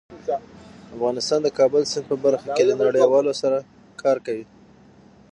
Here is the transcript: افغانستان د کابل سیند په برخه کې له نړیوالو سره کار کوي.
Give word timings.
افغانستان 0.95 1.39
د 1.43 1.47
کابل 1.59 1.81
سیند 1.91 2.05
په 2.11 2.15
برخه 2.25 2.47
کې 2.55 2.63
له 2.69 2.75
نړیوالو 2.83 3.31
سره 3.41 3.57
کار 4.01 4.17
کوي. 4.25 4.45